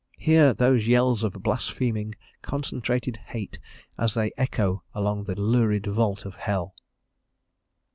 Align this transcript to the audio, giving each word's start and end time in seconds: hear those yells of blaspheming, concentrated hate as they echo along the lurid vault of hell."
hear 0.17 0.51
those 0.51 0.87
yells 0.87 1.23
of 1.23 1.33
blaspheming, 1.43 2.15
concentrated 2.41 3.17
hate 3.17 3.59
as 3.99 4.15
they 4.15 4.31
echo 4.35 4.81
along 4.95 5.25
the 5.25 5.39
lurid 5.39 5.85
vault 5.85 6.25
of 6.25 6.33
hell." 6.33 6.73